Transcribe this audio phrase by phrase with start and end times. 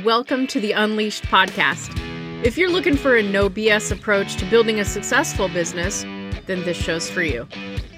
[0.00, 1.92] Welcome to the Unleashed podcast.
[2.42, 6.00] If you're looking for a no BS approach to building a successful business,
[6.46, 7.46] then this show's for you.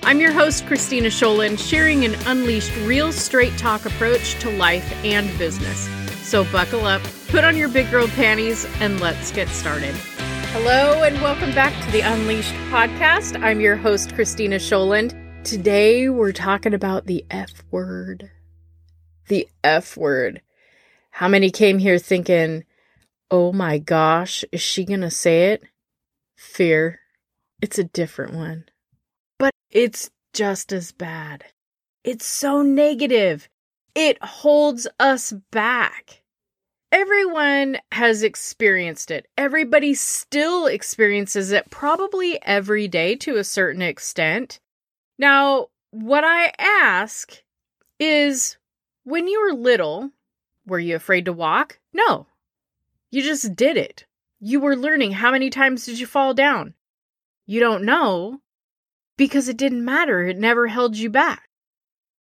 [0.02, 5.38] I'm your host, Christina Scholen, sharing an unleashed, real straight talk approach to life and
[5.38, 5.88] business.
[6.28, 9.94] So buckle up, put on your big girl panties, and let's get started.
[10.50, 13.40] Hello, and welcome back to the Unleashed podcast.
[13.40, 15.14] I'm your host, Christina Scholand.
[15.44, 18.32] Today, we're talking about the F word.
[19.28, 20.40] The F word.
[21.14, 22.64] How many came here thinking,
[23.30, 25.62] oh my gosh, is she going to say it?
[26.36, 26.98] Fear.
[27.62, 28.64] It's a different one.
[29.38, 31.44] But it's just as bad.
[32.02, 33.48] It's so negative.
[33.94, 36.24] It holds us back.
[36.90, 39.28] Everyone has experienced it.
[39.38, 44.58] Everybody still experiences it probably every day to a certain extent.
[45.16, 47.40] Now, what I ask
[48.00, 48.56] is
[49.04, 50.10] when you were little,
[50.66, 51.78] were you afraid to walk?
[51.92, 52.26] No.
[53.10, 54.06] You just did it.
[54.40, 55.12] You were learning.
[55.12, 56.74] How many times did you fall down?
[57.46, 58.40] You don't know
[59.16, 60.26] because it didn't matter.
[60.26, 61.48] It never held you back.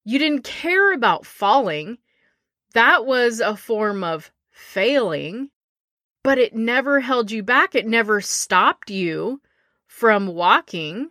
[0.06, 1.98] You didn't care about falling.
[2.74, 5.50] That was a form of failing,
[6.24, 7.76] but it never held you back.
[7.76, 9.42] It never stopped you
[9.88, 11.10] from walking.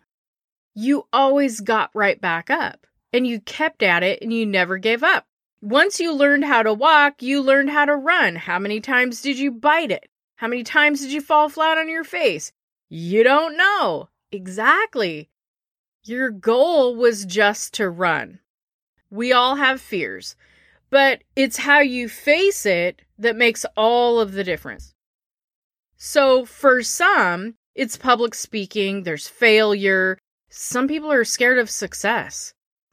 [0.75, 5.03] You always got right back up and you kept at it and you never gave
[5.03, 5.27] up.
[5.63, 8.35] Once you learned how to walk, you learned how to run.
[8.35, 10.11] How many times did you bite it?
[10.35, 12.51] How many times did you fall flat on your face?
[12.89, 14.09] You don't know.
[14.33, 15.31] Exactly.
[16.03, 18.41] Your goal was just to run.
[19.09, 20.35] We all have fears,
[20.91, 24.95] but it's how you face it that makes all of the difference.
[25.97, 30.19] So, for some, it's public speaking, there's failure.
[30.51, 32.53] Some people are scared of success.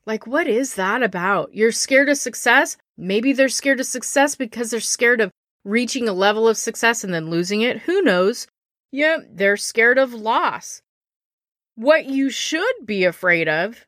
[0.09, 1.53] Like, what is that about?
[1.53, 2.77] You're scared of success?
[2.97, 5.29] Maybe they're scared of success because they're scared of
[5.63, 7.81] reaching a level of success and then losing it.
[7.81, 8.47] Who knows?
[8.91, 10.81] Yeah, they're scared of loss.
[11.75, 13.85] What you should be afraid of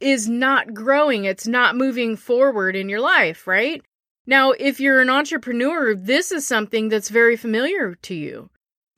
[0.00, 3.82] is not growing, it's not moving forward in your life, right?
[4.26, 8.48] Now, if you're an entrepreneur, this is something that's very familiar to you.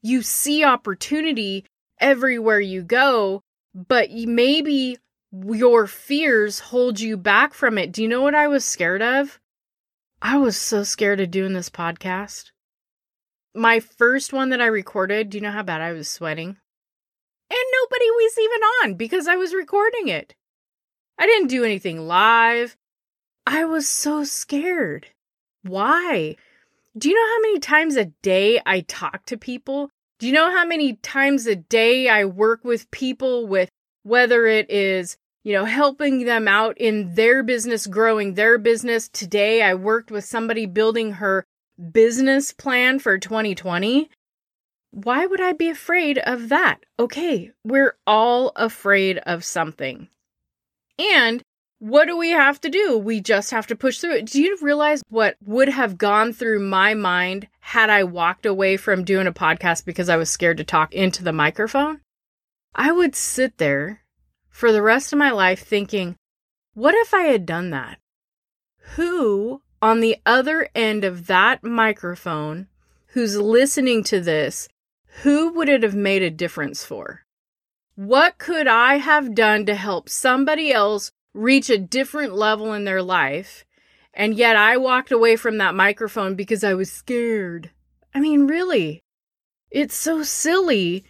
[0.00, 1.64] You see opportunity
[1.98, 3.42] everywhere you go,
[3.74, 4.98] but maybe
[5.32, 7.92] your fears hold you back from it.
[7.92, 9.40] Do you know what I was scared of?
[10.20, 12.50] I was so scared of doing this podcast.
[13.54, 16.56] My first one that I recorded, do you know how bad I was sweating?
[17.50, 20.34] And nobody was even on because I was recording it.
[21.18, 22.76] I didn't do anything live.
[23.46, 25.08] I was so scared.
[25.62, 26.36] Why?
[26.96, 29.90] Do you know how many times a day I talk to people?
[30.18, 33.68] Do you know how many times a day I work with people with
[34.02, 39.08] whether it is you know, helping them out in their business, growing their business.
[39.08, 41.44] Today, I worked with somebody building her
[41.90, 44.08] business plan for 2020.
[44.92, 46.84] Why would I be afraid of that?
[46.98, 50.08] Okay, we're all afraid of something.
[50.98, 51.42] And
[51.78, 52.96] what do we have to do?
[52.96, 54.26] We just have to push through it.
[54.26, 59.02] Do you realize what would have gone through my mind had I walked away from
[59.02, 62.00] doing a podcast because I was scared to talk into the microphone?
[62.74, 64.01] I would sit there
[64.52, 66.14] for the rest of my life thinking,
[66.74, 67.98] what if I had done that?
[68.94, 72.68] Who on the other end of that microphone
[73.08, 74.68] who's listening to this,
[75.22, 77.22] who would it have made a difference for?
[77.96, 83.02] What could I have done to help somebody else reach a different level in their
[83.02, 83.64] life?
[84.14, 87.70] And yet I walked away from that microphone because I was scared.
[88.14, 89.02] I mean, really,
[89.70, 91.04] it's so silly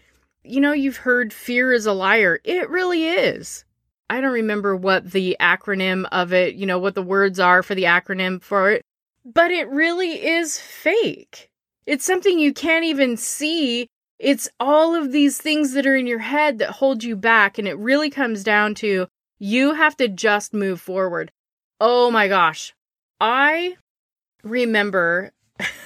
[0.44, 2.40] you know, you've heard fear is a liar.
[2.44, 3.64] It really is.
[4.10, 7.74] I don't remember what the acronym of it, you know, what the words are for
[7.74, 8.82] the acronym for it,
[9.24, 11.48] but it really is fake.
[11.86, 13.86] It's something you can't even see.
[14.18, 17.58] It's all of these things that are in your head that hold you back.
[17.58, 19.08] And it really comes down to
[19.38, 21.32] you have to just move forward.
[21.80, 22.74] Oh my gosh.
[23.20, 23.76] I
[24.44, 25.32] remember,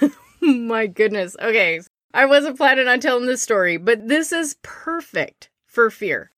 [0.40, 1.36] my goodness.
[1.40, 1.80] Okay.
[2.16, 6.30] I wasn't planning on telling this story, but this is perfect for fear.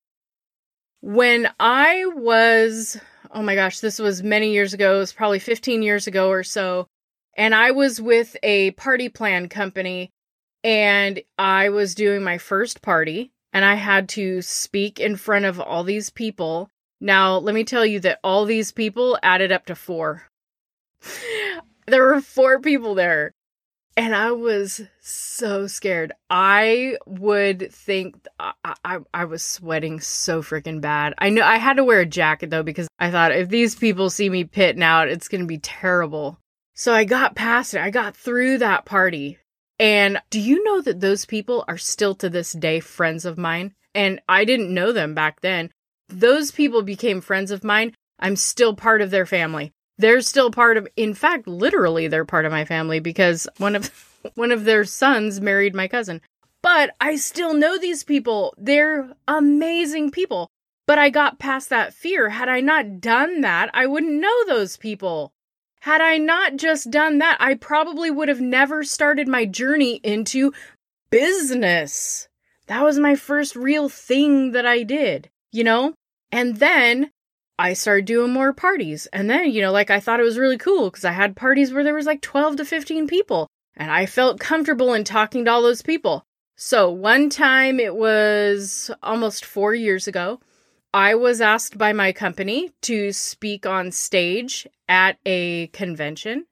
[1.03, 5.83] When I was, oh my gosh, this was many years ago, it was probably 15
[5.85, 6.89] years ago or so,
[7.37, 10.11] and I was with a party plan company
[10.65, 15.61] and I was doing my first party and I had to speak in front of
[15.61, 16.71] all these people.
[17.01, 20.25] Now, let me tell you that all these people added up to four.
[21.87, 23.33] there were four people there.
[23.99, 26.13] And I was so scared.
[26.31, 28.53] I would think I,
[28.85, 31.15] I, I was sweating so freaking bad.
[31.19, 34.09] I know I had to wear a jacket though because I thought if these people
[34.09, 36.39] see me pitting out, it's to be terrible.
[36.75, 37.81] So I got past it.
[37.81, 39.39] I got through that party.
[39.81, 43.75] And do you know that those people are still to this day friends of mine?
[43.97, 45.73] And I didn't know them back then.
[46.09, 47.97] Those people became friends of mine.
[48.21, 49.73] I'm still part of their family.
[49.99, 53.91] They're still part of in fact, literally they're part of my family because one of
[54.35, 56.21] one of their sons married my cousin.
[56.63, 58.55] But I still know these people.
[58.59, 60.49] They're amazing people.
[60.87, 62.31] But I got past that fear.
[62.31, 65.33] Had I not done that, I wouldn't know those people.
[65.81, 70.53] Had I not just done that, I probably would have never started my journey into
[71.11, 72.29] business.
[72.67, 75.95] That was my first real thing that I did, you know?
[76.33, 77.11] And then
[77.59, 79.07] I started doing more parties.
[79.13, 81.73] And then, you know, like I thought it was really cool because I had parties
[81.73, 83.49] where there was like 12 to 15 people.
[83.77, 86.25] And I felt comfortable in talking to all those people.
[86.57, 90.41] So one time it was almost four years ago.
[90.93, 96.47] I was asked by my company to speak on stage at a convention,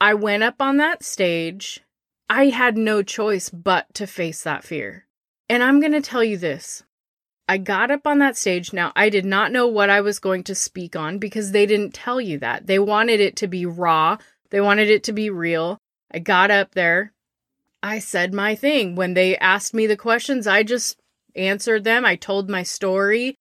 [0.02, 1.82] I went up on that stage
[2.30, 5.06] I had no choice but to face that fear.
[5.50, 6.84] And I'm going to tell you this.
[7.48, 8.74] I got up on that stage.
[8.74, 11.94] Now, I did not know what I was going to speak on because they didn't
[11.94, 12.66] tell you that.
[12.66, 14.18] They wanted it to be raw,
[14.50, 15.78] they wanted it to be real.
[16.12, 17.12] I got up there.
[17.84, 18.96] I said my thing.
[18.96, 20.98] When they asked me the questions, I just
[21.36, 22.06] answered them.
[22.06, 23.36] I told my story.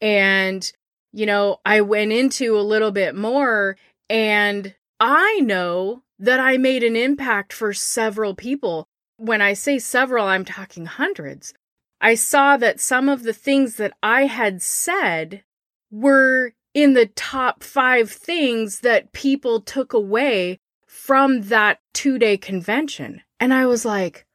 [0.00, 0.70] And,
[1.12, 3.76] you know, I went into a little bit more.
[4.10, 8.88] And I know that I made an impact for several people.
[9.16, 11.54] When I say several, I'm talking hundreds.
[12.00, 15.44] I saw that some of the things that I had said
[15.90, 23.22] were in the top five things that people took away from that two day convention.
[23.40, 24.26] And I was like,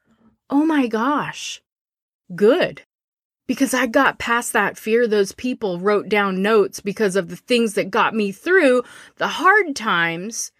[0.49, 1.61] oh my gosh,
[2.35, 2.81] good.
[3.47, 5.07] Because I got past that fear.
[5.07, 8.83] Those people wrote down notes because of the things that got me through
[9.17, 10.51] the hard times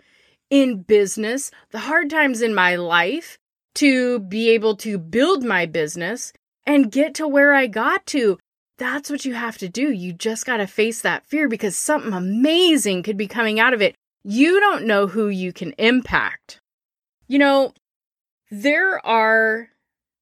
[0.50, 3.38] in business, the hard times in my life
[3.76, 6.34] to be able to build my business
[6.66, 8.40] and get to where I got to.
[8.78, 9.92] That's what you have to do.
[9.92, 13.82] You just got to face that fear because something amazing could be coming out of
[13.82, 13.96] it.
[14.24, 16.60] You don't know who you can impact.
[17.28, 17.74] You know,
[18.50, 19.70] there are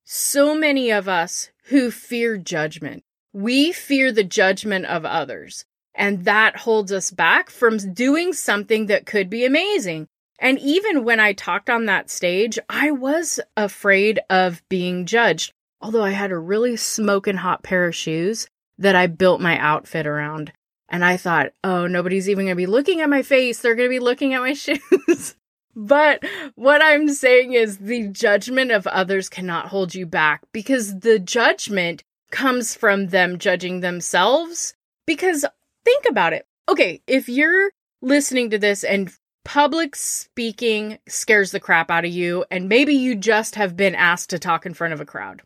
[0.04, 3.04] so many of us who fear judgment.
[3.34, 9.06] We fear the judgment of others, and that holds us back from doing something that
[9.06, 10.08] could be amazing.
[10.40, 15.52] And even when I talked on that stage, I was afraid of being judged.
[15.82, 18.48] Although I had a really smoking hot pair of shoes
[18.78, 20.52] that I built my outfit around.
[20.90, 23.60] And I thought, oh, nobody's even going to be looking at my face.
[23.60, 25.36] They're going to be looking at my shoes.
[25.78, 26.24] But
[26.56, 32.04] what I'm saying is the judgment of others cannot hold you back because the judgment
[32.32, 34.74] comes from them judging themselves.
[35.06, 35.46] Because
[35.86, 36.48] think about it.
[36.68, 37.72] Okay, if you're
[38.02, 39.14] listening to this and
[39.46, 44.32] public speaking scares the crap out of you, and maybe you just have been asked
[44.32, 45.44] to talk in front of a crowd,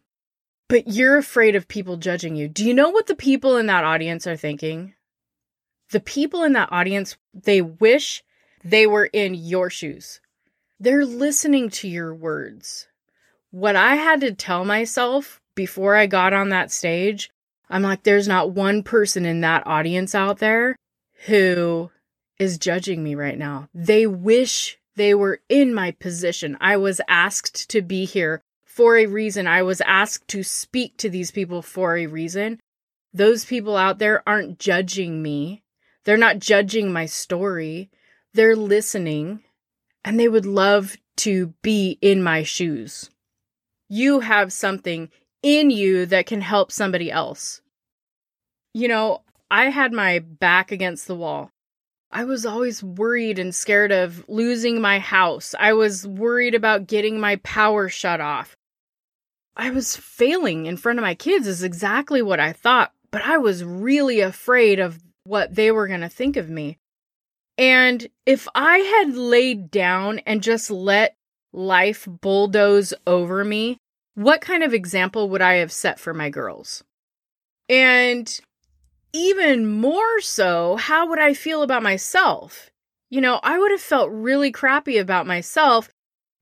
[0.69, 2.47] but you're afraid of people judging you.
[2.47, 4.93] Do you know what the people in that audience are thinking?
[5.91, 8.23] The people in that audience, they wish
[8.63, 10.19] they were in your shoes.
[10.79, 12.87] They're listening to your words.
[13.51, 17.29] What I had to tell myself before I got on that stage,
[17.69, 20.75] I'm like, there's not one person in that audience out there
[21.25, 21.91] who
[22.39, 23.67] is judging me right now.
[23.73, 26.57] They wish they were in my position.
[26.59, 29.47] I was asked to be here for a reason.
[29.47, 32.59] I was asked to speak to these people for a reason.
[33.13, 35.63] Those people out there aren't judging me.
[36.03, 37.89] They're not judging my story.
[38.33, 39.41] They're listening
[40.03, 43.09] and they would love to be in my shoes.
[43.89, 45.09] You have something
[45.43, 47.61] in you that can help somebody else.
[48.73, 51.51] You know, I had my back against the wall.
[52.11, 55.55] I was always worried and scared of losing my house.
[55.59, 58.55] I was worried about getting my power shut off.
[59.55, 63.37] I was failing in front of my kids, is exactly what I thought, but I
[63.37, 66.77] was really afraid of what they were going to think of me.
[67.57, 71.15] And if I had laid down and just let
[71.53, 73.77] life bulldoze over me,
[74.15, 76.83] what kind of example would I have set for my girls?
[77.69, 78.39] And
[79.13, 82.69] even more so, how would I feel about myself?
[83.09, 85.89] You know, I would have felt really crappy about myself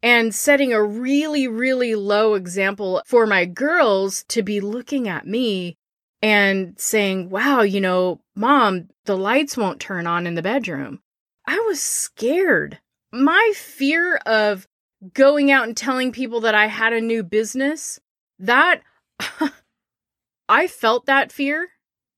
[0.02, 5.76] and setting a really, really low example for my girls to be looking at me
[6.22, 11.02] and saying, wow, you know, mom, the lights won't turn on in the bedroom.
[11.48, 12.80] I was scared.
[13.12, 14.68] My fear of
[15.14, 18.00] going out and telling people that I had a new business,
[18.40, 18.82] that
[20.50, 21.70] I felt that fear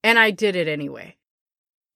[0.03, 1.15] and I did it anyway.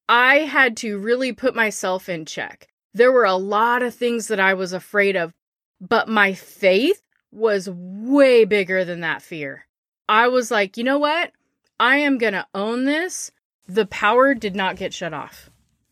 [0.08, 2.68] I had to really put myself in check.
[2.94, 5.34] There were a lot of things that I was afraid of,
[5.82, 9.66] but my faith was way bigger than that fear.
[10.08, 11.32] I was like, you know what?
[11.80, 13.32] I am going to own this.
[13.68, 15.50] The power did not get shut off.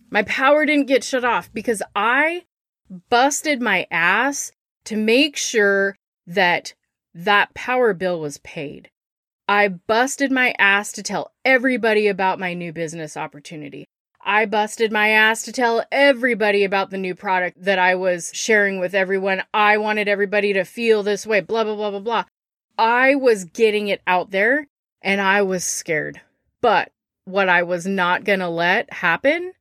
[0.10, 2.44] My power didn't get shut off because I
[3.10, 4.52] busted my ass
[4.86, 5.98] to make sure
[6.28, 6.74] that
[7.14, 8.90] that power bill was paid.
[9.48, 13.86] I busted my ass to tell everybody about my new business opportunity.
[14.26, 18.80] I busted my ass to tell everybody about the new product that I was sharing
[18.80, 19.44] with everyone.
[19.54, 22.24] I wanted everybody to feel this way, blah, blah, blah, blah, blah.
[22.78, 24.68] I was getting it out there
[25.04, 26.22] and I was scared.
[26.62, 26.92] But
[27.26, 29.54] what I was not going to let happen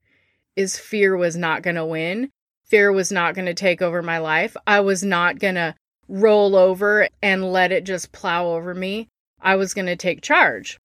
[0.56, 2.30] is fear was not going to win.
[2.64, 4.56] Fear was not going to take over my life.
[4.66, 5.74] I was not going to
[6.08, 9.08] roll over and let it just plow over me.
[9.40, 10.78] I was going to take charge.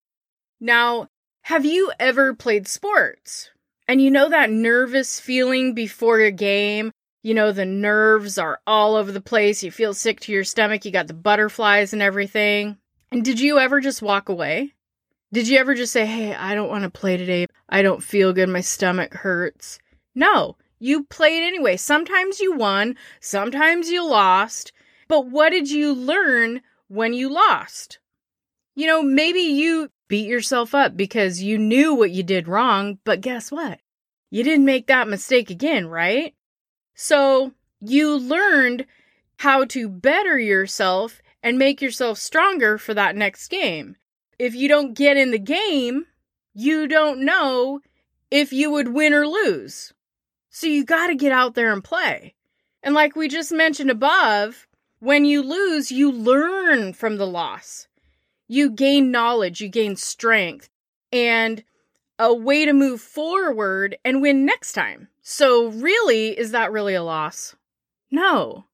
[0.59, 1.07] Now,
[1.43, 3.51] have you ever played sports?
[3.87, 6.91] And you know that nervous feeling before a game?
[7.23, 9.63] You know, the nerves are all over the place.
[9.63, 10.83] You feel sick to your stomach.
[10.83, 12.77] You got the butterflies and everything.
[13.11, 14.73] And did you ever just walk away?
[15.31, 17.47] Did you ever just say, Hey, I don't want to play today.
[17.69, 18.49] I don't feel good.
[18.49, 19.79] My stomach hurts.
[20.15, 21.77] No, you played anyway.
[21.77, 24.71] Sometimes you won, sometimes you lost.
[25.07, 27.99] But what did you learn when you lost?
[28.75, 33.21] You know, maybe you beat yourself up because you knew what you did wrong, but
[33.21, 33.79] guess what?
[34.29, 36.33] You didn't make that mistake again, right?
[36.93, 38.85] So you learned
[39.37, 43.95] how to better yourself and make yourself stronger for that next game.
[44.39, 46.05] If you don't get in the game,
[46.53, 47.81] you don't know
[48.29, 49.93] if you would win or lose.
[50.49, 52.35] So you got to get out there and play.
[52.83, 54.67] And like we just mentioned above,
[54.99, 57.87] when you lose, you learn from the loss.
[58.47, 60.69] You gain knowledge, you gain strength,
[61.11, 61.63] and
[62.17, 65.09] a way to move forward and win next time.
[65.21, 67.55] So, really, is that really a loss?
[68.09, 68.65] No.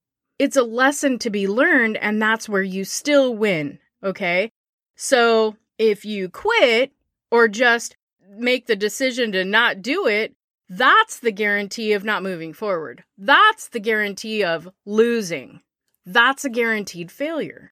[0.43, 3.79] It's a lesson to be learned, and that's where you still win.
[4.03, 4.51] Okay.
[4.93, 6.91] So, if you quit
[7.31, 7.95] or just
[8.29, 10.35] make the decision to not do it,
[10.67, 13.05] that's the guarantee of not moving forward.
[13.17, 15.61] That's the guarantee of losing.
[16.05, 17.71] That's a guaranteed failure,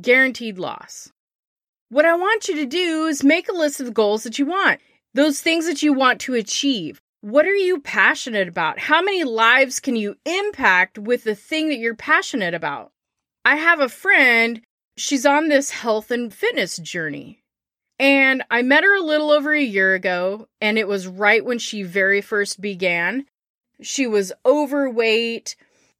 [0.00, 1.12] guaranteed loss.
[1.88, 4.46] What I want you to do is make a list of the goals that you
[4.46, 4.80] want,
[5.14, 7.00] those things that you want to achieve.
[7.22, 8.80] What are you passionate about?
[8.80, 12.90] How many lives can you impact with the thing that you're passionate about?
[13.44, 14.60] I have a friend,
[14.96, 17.44] she's on this health and fitness journey.
[18.00, 21.60] And I met her a little over a year ago, and it was right when
[21.60, 23.26] she very first began.
[23.80, 25.54] She was overweight,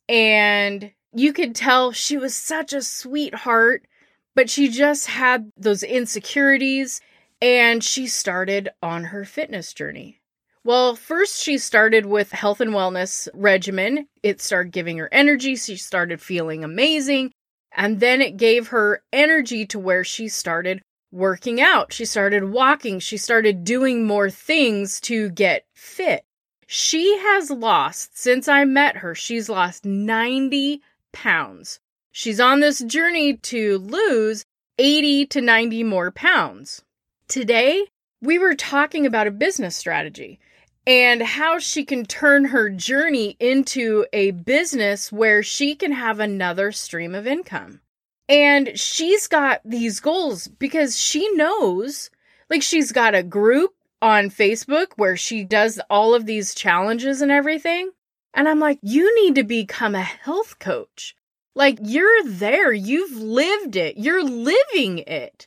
[0.09, 3.87] and you could tell she was such a sweetheart,
[4.35, 7.01] but she just had those insecurities,
[7.41, 10.19] and she started on her fitness journey.
[10.65, 14.07] Well, first she started with health and wellness regimen.
[14.23, 15.57] It started giving her energy.
[15.57, 17.33] She started feeling amazing.
[17.73, 21.93] And then it gave her energy to where she started working out.
[21.93, 23.01] She started walking.
[23.01, 26.23] She started doing more things to get fit.
[26.69, 30.81] She has lost, since I met her, she's lost 90
[31.13, 31.81] pounds.
[32.13, 34.45] She's on this journey to lose
[34.79, 36.83] 80 to 90 more pounds.
[37.27, 37.87] Today,
[38.21, 40.39] we were talking about a business strategy
[40.87, 46.73] and how she can turn her journey into a business where she can have another
[46.73, 47.81] stream of income.
[48.29, 52.11] And she's got these goals because she knows,
[52.51, 57.31] like, she's got a group on Facebook where she does all of these challenges and
[57.31, 57.91] everything.
[58.35, 61.15] And I'm like, you need to become a health coach.
[61.55, 65.47] Like, you're there, you've lived it, you're living it.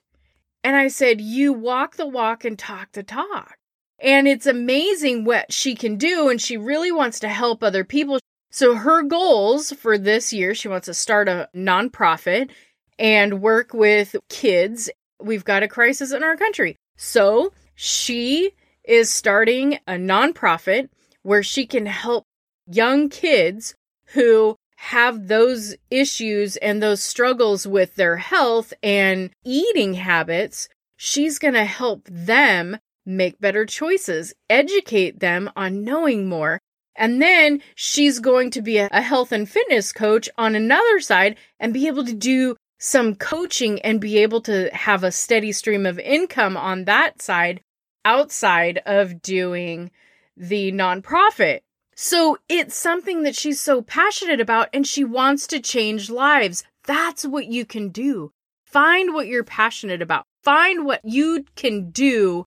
[0.63, 3.57] And I said, you walk the walk and talk the talk.
[3.99, 6.29] And it's amazing what she can do.
[6.29, 8.19] And she really wants to help other people.
[8.51, 12.49] So her goals for this year, she wants to start a nonprofit
[12.97, 14.89] and work with kids.
[15.21, 16.75] We've got a crisis in our country.
[16.97, 18.51] So she
[18.83, 20.89] is starting a nonprofit
[21.23, 22.25] where she can help
[22.67, 23.75] young kids
[24.07, 30.69] who have those issues and those struggles with their health and eating habits.
[30.97, 36.59] She's going to help them make better choices, educate them on knowing more.
[36.95, 41.73] And then she's going to be a, health and fitness coach on another side and
[41.73, 45.99] be able to do some coaching and be able to have a steady stream of
[45.99, 47.61] income on that side
[48.05, 49.91] outside of doing
[50.37, 51.61] the nonprofit.
[51.95, 56.63] So it's something that she's so passionate about and she wants to change lives.
[56.85, 58.31] That's what you can do.
[58.65, 60.25] Find what you're passionate about.
[60.43, 62.45] Find what you can do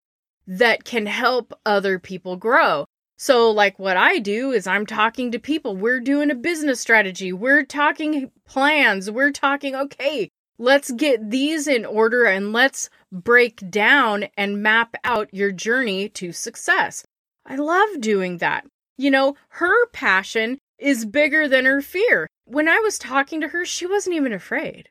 [0.48, 2.86] that can help other people grow.
[3.18, 5.76] So, like what I do is I'm talking to people.
[5.76, 7.32] We're doing a business strategy.
[7.32, 9.10] We're talking plans.
[9.10, 15.34] We're talking, okay, let's get these in order and let's break down and map out
[15.34, 17.04] your journey to success.
[17.44, 18.66] I love doing that.
[18.96, 22.28] You know, her passion is bigger than her fear.
[22.44, 24.88] When I was talking to her, she wasn't even afraid.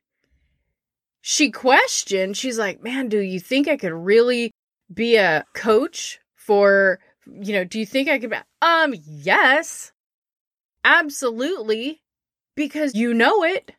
[1.21, 4.51] She questioned, she's like, man, do you think I could really
[4.94, 7.00] be a coach for
[7.41, 8.34] you know, do you think I could?
[8.62, 9.91] Um, yes,
[10.84, 12.01] absolutely,
[12.56, 13.74] because you know it.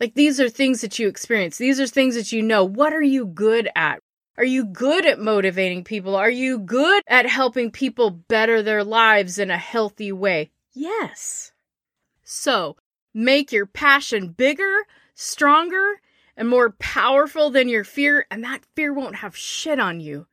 [0.00, 1.58] Like these are things that you experience.
[1.58, 2.64] These are things that you know.
[2.64, 4.00] What are you good at?
[4.36, 6.16] Are you good at motivating people?
[6.16, 10.50] Are you good at helping people better their lives in a healthy way?
[10.72, 11.52] Yes.
[12.24, 12.76] So
[13.12, 14.82] make your passion bigger,
[15.14, 16.00] stronger,
[16.36, 20.26] and more powerful than your fear, and that fear won't have shit on you.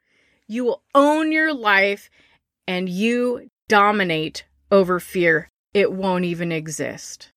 [0.52, 2.10] You will own your life
[2.68, 7.32] and you dominate over fear, it won't even exist.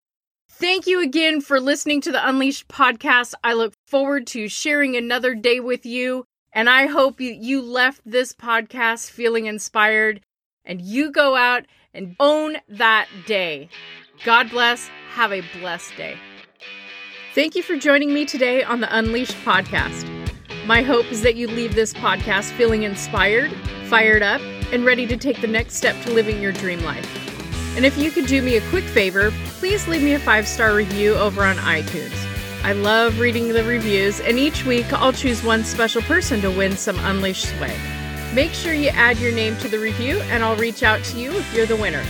[0.50, 3.35] Thank you again for listening to the Unleashed podcast.
[3.44, 6.25] I look forward to sharing another day with you.
[6.52, 10.21] And I hope you, left this podcast feeling inspired
[10.64, 13.68] and you go out and own that day.
[14.25, 14.90] God bless.
[15.11, 16.16] Have a blessed day.
[17.33, 20.13] Thank you for joining me today on the Unleashed podcast.
[20.66, 23.52] My hope is that you leave this podcast feeling inspired,
[23.87, 24.40] fired up,
[24.73, 27.06] and ready to take the next step to living your dream life.
[27.76, 30.75] And if you could do me a quick favor, please leave me a five star
[30.75, 32.16] review over on iTunes.
[32.62, 36.78] I love reading the reviews, and each week I'll choose one special person to win
[36.78, 37.78] some Unleashed swag.
[38.35, 41.30] Make sure you add your name to the review, and I'll reach out to you
[41.33, 42.03] if you're the winner.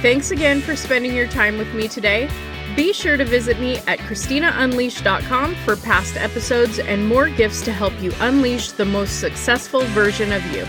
[0.00, 2.30] Thanks again for spending your time with me today.
[2.76, 7.92] Be sure to visit me at ChristinaUnleashed.com for past episodes and more gifts to help
[8.00, 10.66] you unleash the most successful version of you.